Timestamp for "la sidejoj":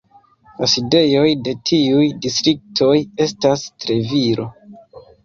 0.59-1.25